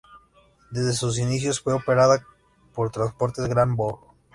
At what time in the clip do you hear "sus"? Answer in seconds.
0.93-1.19